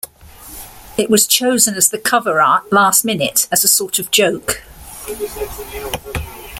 [0.97, 4.63] It was chosen as the cover art last minute as a sort of joke.